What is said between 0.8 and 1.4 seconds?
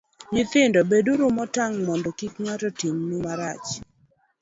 beduru